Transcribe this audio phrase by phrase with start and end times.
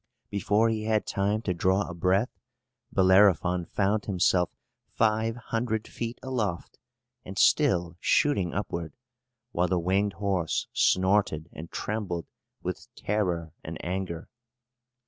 [0.31, 2.31] Before he had time to draw a breath
[2.91, 4.49] Bellerophon found himself
[4.95, 6.79] five hundred feet aloft,
[7.23, 8.93] and still shooting upward,
[9.51, 12.25] while the winged horse snorted and trembled
[12.63, 14.27] with terror and anger.